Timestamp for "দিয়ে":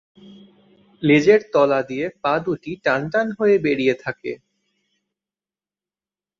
1.81-2.05